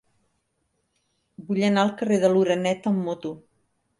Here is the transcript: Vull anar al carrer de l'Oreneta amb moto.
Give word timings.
Vull 1.49 1.61
anar 1.67 1.83
al 1.83 1.93
carrer 2.01 2.19
de 2.25 2.33
l'Oreneta 2.33 2.93
amb 2.95 3.05
moto. 3.11 3.35